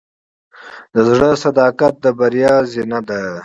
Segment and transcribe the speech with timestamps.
[0.93, 3.19] د زړۀ صداقت د بریا زینه ده.